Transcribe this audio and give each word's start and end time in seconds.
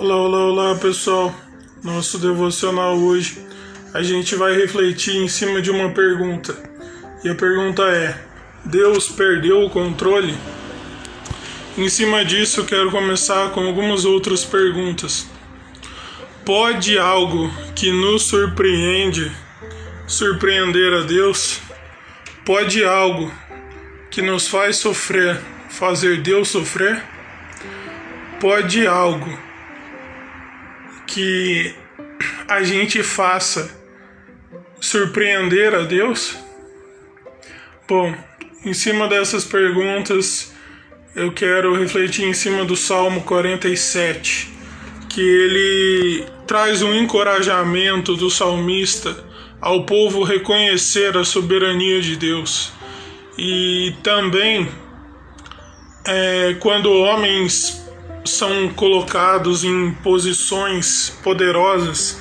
Olá, 0.00 0.14
olá, 0.14 0.38
olá 0.44 0.74
pessoal. 0.76 1.34
Nosso 1.82 2.18
devocional 2.18 2.96
hoje 2.96 3.44
a 3.92 4.00
gente 4.00 4.36
vai 4.36 4.54
refletir 4.54 5.16
em 5.16 5.26
cima 5.26 5.60
de 5.60 5.72
uma 5.72 5.90
pergunta. 5.90 6.56
E 7.24 7.28
a 7.28 7.34
pergunta 7.34 7.82
é: 7.82 8.16
Deus 8.64 9.08
perdeu 9.08 9.64
o 9.64 9.68
controle? 9.68 10.36
Em 11.76 11.88
cima 11.88 12.24
disso, 12.24 12.64
quero 12.64 12.92
começar 12.92 13.50
com 13.50 13.66
algumas 13.66 14.04
outras 14.04 14.44
perguntas. 14.44 15.28
Pode 16.44 16.96
algo 16.96 17.50
que 17.74 17.90
nos 17.90 18.22
surpreende 18.22 19.32
surpreender 20.06 20.94
a 20.94 21.00
Deus? 21.00 21.58
Pode 22.44 22.84
algo 22.84 23.32
que 24.12 24.22
nos 24.22 24.46
faz 24.46 24.76
sofrer 24.76 25.40
fazer 25.68 26.22
Deus 26.22 26.50
sofrer? 26.50 27.02
Pode 28.40 28.86
algo 28.86 29.47
que 31.18 31.74
a 32.46 32.62
gente 32.62 33.02
faça 33.02 33.76
surpreender 34.80 35.74
a 35.74 35.82
Deus? 35.82 36.36
Bom, 37.88 38.14
em 38.64 38.72
cima 38.72 39.08
dessas 39.08 39.44
perguntas, 39.44 40.54
eu 41.16 41.32
quero 41.32 41.74
refletir 41.74 42.24
em 42.24 42.32
cima 42.32 42.64
do 42.64 42.76
Salmo 42.76 43.22
47, 43.22 44.48
que 45.08 45.20
ele 45.20 46.24
traz 46.46 46.82
um 46.82 46.94
encorajamento 46.94 48.14
do 48.14 48.30
salmista 48.30 49.24
ao 49.60 49.84
povo 49.84 50.22
reconhecer 50.22 51.16
a 51.16 51.24
soberania 51.24 52.00
de 52.00 52.14
Deus. 52.14 52.72
E 53.36 53.92
também, 54.04 54.68
é, 56.06 56.54
quando 56.60 56.92
homens 56.92 57.87
são 58.28 58.68
colocados 58.70 59.64
em 59.64 59.92
posições 60.02 61.10
poderosas 61.22 62.18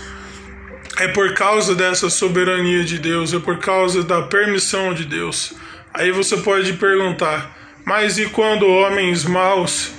é 1.00 1.08
por 1.08 1.34
causa 1.34 1.76
dessa 1.76 2.10
soberania 2.10 2.84
de 2.84 2.98
Deus, 2.98 3.34
é 3.34 3.40
por 3.40 3.60
causa 3.60 4.04
da 4.04 4.24
permissão 4.24 4.94
de 4.94 5.06
Deus. 5.06 5.54
Aí 5.94 6.12
você 6.12 6.38
pode 6.38 6.74
perguntar, 6.74 7.56
mas 7.86 8.18
e 8.18 8.26
quando 8.26 8.68
homens 8.68 9.24
maus 9.24 9.92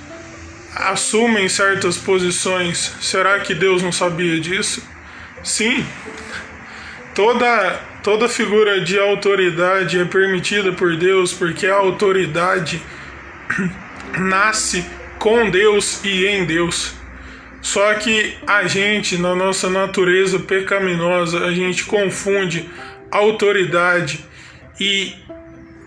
assumem 0.75 1.47
certas 1.47 1.97
posições, 1.97 2.93
será 3.01 3.39
que 3.39 3.55
Deus 3.55 3.81
não 3.81 3.91
sabia 3.91 4.39
disso? 4.39 4.83
Sim. 5.43 5.85
Toda 7.15 7.87
toda 8.03 8.29
figura 8.29 8.79
de 8.79 8.97
autoridade 8.97 9.99
é 9.99 10.05
permitida 10.05 10.71
por 10.71 10.95
Deus, 10.95 11.33
porque 11.33 11.67
a 11.67 11.75
autoridade 11.75 12.81
nasce 14.17 14.85
com 15.19 15.49
Deus 15.49 16.03
e 16.03 16.25
em 16.25 16.45
Deus. 16.45 16.93
Só 17.61 17.93
que 17.95 18.35
a 18.47 18.65
gente, 18.67 19.17
na 19.17 19.35
nossa 19.35 19.69
natureza 19.69 20.39
pecaminosa, 20.39 21.45
a 21.45 21.51
gente 21.51 21.83
confunde 21.83 22.67
autoridade 23.11 24.25
e 24.79 25.13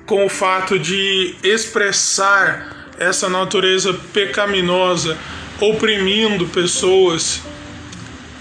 com 0.04 0.26
o 0.26 0.28
fato 0.28 0.78
de 0.78 1.34
expressar 1.42 2.92
essa 2.98 3.28
natureza 3.28 3.94
pecaminosa, 4.12 5.16
oprimindo 5.60 6.46
pessoas 6.46 7.40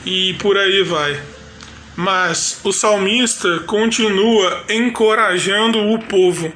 e 0.05 0.33
por 0.35 0.57
aí 0.57 0.83
vai. 0.83 1.19
Mas 1.95 2.59
o 2.63 2.73
salmista 2.73 3.59
continua 3.59 4.65
encorajando 4.69 5.79
o 5.79 5.99
povo 5.99 6.51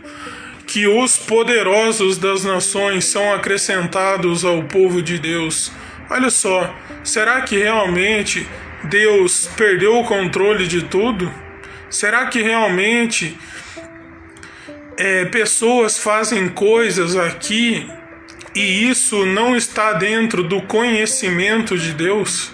que 0.67 0.87
os 0.87 1.17
poderosos 1.17 2.17
das 2.17 2.43
nações 2.43 3.05
são 3.05 3.33
acrescentados 3.33 4.43
ao 4.43 4.63
povo 4.63 5.01
de 5.01 5.17
Deus. 5.19 5.71
Olha 6.09 6.29
só, 6.29 6.73
será 7.03 7.41
que 7.41 7.57
realmente 7.57 8.47
Deus 8.83 9.49
perdeu 9.55 9.97
o 9.97 10.03
controle 10.03 10.67
de 10.67 10.83
tudo? 10.83 11.31
Será 11.89 12.27
que 12.27 12.41
realmente 12.41 13.37
é, 14.97 15.25
pessoas 15.25 15.97
fazem 15.97 16.49
coisas 16.49 17.15
aqui 17.15 17.89
e 18.53 18.89
isso 18.89 19.25
não 19.25 19.55
está 19.55 19.93
dentro 19.93 20.43
do 20.43 20.61
conhecimento 20.61 21.77
de 21.77 21.93
Deus? 21.93 22.51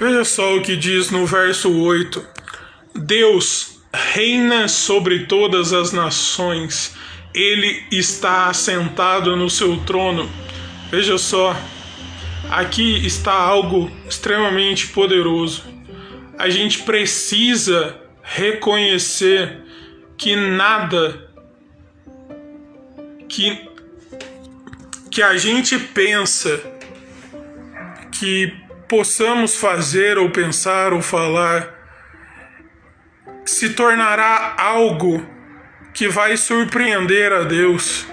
Veja 0.00 0.24
só 0.24 0.56
o 0.56 0.62
que 0.62 0.76
diz 0.76 1.10
no 1.10 1.26
verso 1.26 1.72
8: 1.72 2.24
Deus 2.94 3.77
reina 4.12 4.68
sobre 4.68 5.26
todas 5.26 5.72
as 5.72 5.92
nações, 5.92 6.96
ele 7.34 7.84
está 7.90 8.46
assentado 8.46 9.36
no 9.36 9.50
seu 9.50 9.76
trono. 9.78 10.28
Veja 10.90 11.18
só, 11.18 11.56
aqui 12.50 13.04
está 13.04 13.32
algo 13.32 13.90
extremamente 14.08 14.88
poderoso. 14.88 15.64
A 16.38 16.48
gente 16.48 16.82
precisa 16.82 18.00
reconhecer 18.22 19.62
que 20.16 20.36
nada 20.36 21.28
que 23.28 23.68
que 25.10 25.22
a 25.22 25.36
gente 25.36 25.78
pensa 25.78 26.60
que 28.12 28.54
possamos 28.88 29.56
fazer 29.56 30.16
ou 30.18 30.30
pensar 30.30 30.92
ou 30.92 31.02
falar 31.02 31.77
se 33.58 33.70
tornará 33.70 34.54
algo 34.56 35.26
que 35.92 36.06
vai 36.08 36.36
surpreender 36.36 37.32
a 37.32 37.42
Deus. 37.42 38.06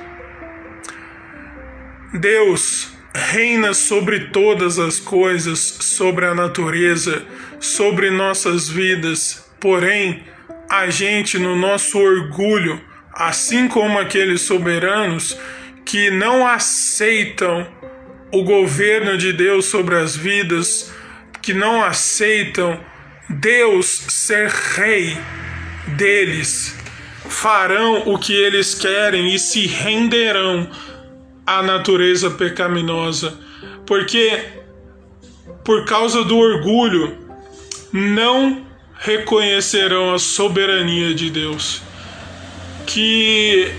Deus 2.19 2.89
reina 3.13 3.71
sobre 3.75 4.31
todas 4.31 4.79
as 4.79 4.99
coisas, 4.99 5.59
sobre 5.59 6.25
a 6.25 6.33
natureza, 6.33 7.23
sobre 7.59 8.09
nossas 8.09 8.67
vidas. 8.67 9.47
Porém, 9.59 10.23
a 10.67 10.89
gente, 10.89 11.37
no 11.37 11.55
nosso 11.55 11.99
orgulho, 11.99 12.81
assim 13.13 13.67
como 13.67 13.99
aqueles 13.99 14.41
soberanos 14.41 15.37
que 15.85 16.09
não 16.09 16.47
aceitam 16.47 17.67
o 18.31 18.43
governo 18.43 19.15
de 19.15 19.31
Deus 19.31 19.65
sobre 19.65 19.95
as 19.95 20.15
vidas, 20.15 20.91
que 21.39 21.53
não 21.53 21.83
aceitam 21.83 22.83
Deus 23.29 23.85
ser 23.87 24.49
rei 24.49 25.17
deles, 25.87 26.75
farão 27.27 28.03
o 28.05 28.19
que 28.19 28.33
eles 28.33 28.75
querem 28.75 29.33
e 29.33 29.39
se 29.39 29.65
renderão 29.65 30.69
à 31.45 31.61
natureza 31.61 32.29
pecaminosa, 32.31 33.37
porque 33.85 34.39
por 35.63 35.85
causa 35.85 36.23
do 36.23 36.37
orgulho 36.37 37.17
não 37.91 38.65
reconhecerão 38.99 40.13
a 40.13 40.19
soberania 40.19 41.13
de 41.13 41.29
Deus. 41.29 41.81
Que 42.85 43.71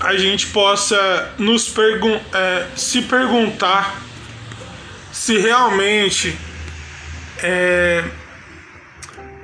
a 0.00 0.16
gente 0.16 0.48
possa 0.48 1.34
nos 1.38 1.68
pergun 1.68 2.18
é, 2.32 2.66
se 2.74 3.02
perguntar 3.02 4.02
se 5.12 5.38
realmente 5.38 6.36
é, 7.42 8.04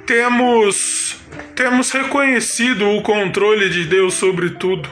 temos 0.07 1.17
temos 1.55 1.91
reconhecido 1.91 2.89
o 2.91 3.03
controle 3.03 3.69
de 3.69 3.85
Deus 3.85 4.15
sobre 4.15 4.51
tudo, 4.51 4.89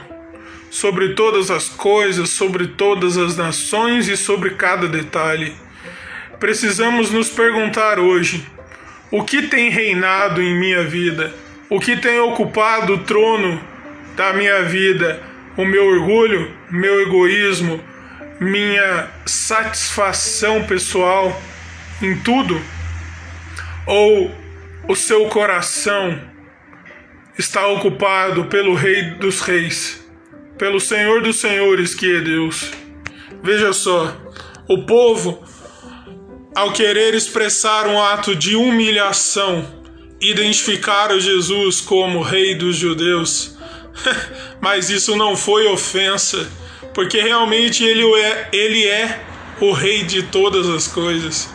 sobre 0.69 1.09
todas 1.09 1.51
as 1.51 1.69
coisas, 1.69 2.29
sobre 2.29 2.67
todas 2.67 3.17
as 3.17 3.35
nações 3.35 4.07
e 4.07 4.15
sobre 4.15 4.51
cada 4.51 4.87
detalhe. 4.87 5.53
Precisamos 6.39 7.11
nos 7.11 7.29
perguntar 7.29 7.99
hoje: 7.99 8.45
o 9.09 9.23
que 9.23 9.43
tem 9.43 9.69
reinado 9.69 10.41
em 10.41 10.57
minha 10.57 10.83
vida? 10.83 11.33
O 11.69 11.79
que 11.79 11.95
tem 11.97 12.19
ocupado 12.19 12.93
o 12.93 12.97
trono 12.99 13.61
da 14.15 14.33
minha 14.33 14.63
vida? 14.63 15.21
O 15.57 15.65
meu 15.65 15.85
orgulho, 15.85 16.51
meu 16.69 17.01
egoísmo, 17.01 17.83
minha 18.39 19.09
satisfação 19.25 20.63
pessoal 20.63 21.39
em 22.01 22.17
tudo? 22.19 22.59
Ou 23.85 24.40
o 24.87 24.95
seu 24.95 25.27
coração 25.27 26.19
está 27.37 27.67
ocupado 27.67 28.45
pelo 28.45 28.73
Rei 28.73 29.11
dos 29.11 29.41
Reis, 29.41 30.03
pelo 30.57 30.79
Senhor 30.79 31.21
dos 31.21 31.37
Senhores, 31.37 31.95
que 31.95 32.17
é 32.17 32.21
Deus. 32.21 32.71
Veja 33.43 33.73
só, 33.73 34.15
o 34.67 34.83
povo, 34.83 35.43
ao 36.55 36.71
querer 36.73 37.13
expressar 37.13 37.87
um 37.87 38.01
ato 38.01 38.35
de 38.35 38.55
humilhação, 38.55 39.65
identificaram 40.19 41.19
Jesus 41.19 41.81
como 41.81 42.21
Rei 42.21 42.55
dos 42.55 42.75
Judeus. 42.75 43.57
Mas 44.61 44.89
isso 44.89 45.15
não 45.15 45.35
foi 45.35 45.67
ofensa, 45.67 46.49
porque 46.93 47.19
realmente 47.21 47.83
ele 47.83 48.05
é, 48.21 48.49
ele 48.53 48.87
é 48.87 49.25
o 49.59 49.71
Rei 49.71 50.03
de 50.03 50.23
todas 50.23 50.69
as 50.69 50.87
coisas. 50.87 51.49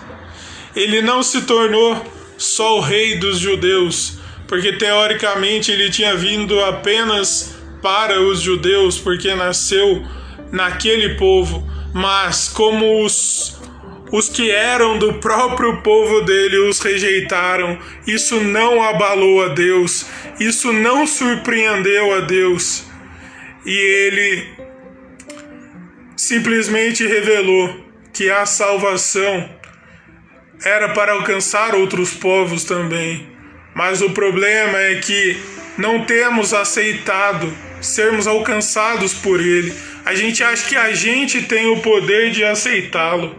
Ele 0.74 1.00
não 1.00 1.22
se 1.22 1.42
tornou 1.42 2.04
só 2.36 2.78
o 2.78 2.80
rei 2.80 3.16
dos 3.16 3.38
judeus, 3.38 4.18
porque 4.46 4.72
teoricamente 4.72 5.70
ele 5.70 5.90
tinha 5.90 6.14
vindo 6.14 6.62
apenas 6.64 7.56
para 7.82 8.20
os 8.20 8.40
judeus, 8.40 8.98
porque 8.98 9.34
nasceu 9.34 10.04
naquele 10.52 11.16
povo, 11.16 11.66
mas 11.92 12.48
como 12.48 13.04
os, 13.04 13.58
os 14.12 14.28
que 14.28 14.50
eram 14.50 14.98
do 14.98 15.14
próprio 15.14 15.82
povo 15.82 16.22
dele 16.22 16.58
os 16.68 16.80
rejeitaram. 16.80 17.78
Isso 18.06 18.40
não 18.40 18.82
abalou 18.82 19.44
a 19.44 19.48
Deus, 19.48 20.06
isso 20.38 20.72
não 20.72 21.06
surpreendeu 21.06 22.14
a 22.14 22.20
Deus. 22.20 22.84
E 23.64 23.72
ele 23.72 24.46
simplesmente 26.16 27.06
revelou 27.06 27.84
que 28.12 28.30
a 28.30 28.46
salvação 28.46 29.48
era 30.64 30.90
para 30.90 31.12
alcançar 31.12 31.74
outros 31.74 32.14
povos 32.14 32.64
também. 32.64 33.26
Mas 33.74 34.00
o 34.00 34.10
problema 34.10 34.78
é 34.78 34.96
que 34.96 35.36
não 35.76 36.04
temos 36.04 36.54
aceitado 36.54 37.52
sermos 37.80 38.26
alcançados 38.26 39.14
por 39.14 39.40
Ele. 39.40 39.72
A 40.04 40.14
gente 40.14 40.42
acha 40.42 40.68
que 40.68 40.76
a 40.76 40.94
gente 40.94 41.42
tem 41.42 41.66
o 41.66 41.80
poder 41.80 42.30
de 42.30 42.44
aceitá-lo. 42.44 43.36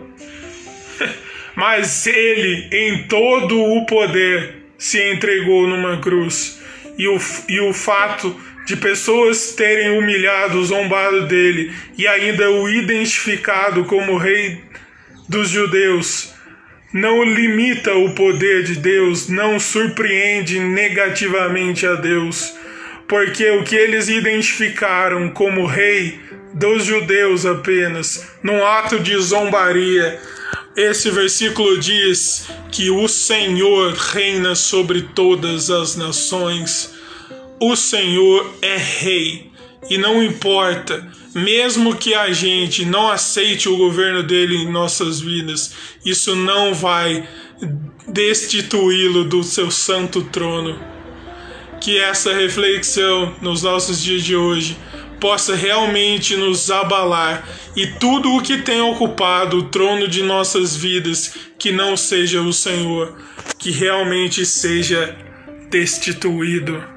Mas 1.56 2.06
Ele, 2.06 2.68
em 2.72 3.04
todo 3.04 3.60
o 3.60 3.86
poder, 3.86 4.58
se 4.78 5.02
entregou 5.12 5.68
numa 5.68 5.98
cruz. 5.98 6.62
E 6.98 7.08
o, 7.08 7.20
e 7.50 7.60
o 7.60 7.74
fato 7.74 8.40
de 8.66 8.76
pessoas 8.76 9.54
terem 9.54 9.98
humilhado, 9.98 10.64
zombado 10.66 11.26
dele 11.26 11.72
e 11.98 12.06
ainda 12.06 12.52
o 12.52 12.70
identificado 12.70 13.86
como 13.86 14.18
rei 14.18 14.62
dos 15.30 15.50
judeus 15.50 16.37
não 16.94 17.24
limita 17.24 17.94
o 17.96 18.12
poder 18.16 18.64
de 18.64 18.76
Deus, 18.76 19.28
não 19.28 19.60
surpreende 19.60 20.60
negativamente 20.60 21.86
a 21.86 21.96
Deus, 21.96 22.54
porque 23.08 23.50
o 23.52 23.64
que 23.64 23.76
eles 23.76 24.08
identificaram 24.08 25.30
como 25.30 25.66
rei 25.66 26.20
dos 26.54 26.86
judeus 26.86 27.46
apenas, 27.46 28.28
num 28.42 28.66
ato 28.66 29.00
de 29.00 29.18
zombaria, 29.18 30.20
esse 30.76 31.10
versículo 31.10 31.80
diz 31.80 32.48
que 32.72 32.90
o 32.90 33.08
Senhor 33.08 33.94
reina 33.94 34.56
sobre 34.56 35.02
todas 35.02 35.70
as 35.70 35.96
nações. 35.96 36.94
O 37.60 37.76
Senhor 37.76 38.56
é 38.62 38.78
rei 38.78 39.52
e 39.90 39.98
não 39.98 40.22
importa, 40.24 41.08
mesmo 41.34 41.96
que 41.96 42.14
a 42.14 42.32
gente 42.32 42.86
não 42.86 43.10
aceite 43.10 43.70
o 43.70 43.78
governo 43.78 44.24
dele 44.24 44.56
em 44.56 44.72
nossas 44.72 45.20
vidas, 45.20 45.74
isso 46.06 46.36
não 46.36 46.74
vai 46.74 47.28
destituí-lo 48.08 49.24
do 49.24 49.44
seu 49.44 49.70
santo 49.70 50.24
trono. 50.24 50.80
Que 51.80 52.00
essa 52.00 52.34
reflexão 52.34 53.36
nos 53.42 53.62
nossos 53.64 54.02
dias 54.02 54.24
de 54.24 54.36
hoje 54.36 54.76
possa 55.20 55.56
realmente 55.56 56.36
nos 56.36 56.70
abalar 56.70 57.48
e 57.76 57.88
tudo 57.88 58.34
o 58.34 58.42
que 58.42 58.58
tem 58.58 58.82
ocupado 58.82 59.58
o 59.58 59.64
trono 59.64 60.08
de 60.08 60.24
nossas 60.24 60.76
vidas, 60.76 61.36
que 61.60 61.72
não 61.72 61.96
seja 61.96 62.42
o 62.42 62.54
Senhor, 62.54 63.16
que 63.58 63.72
realmente 63.72 64.46
seja 64.46 65.16
destituído. 65.70 66.97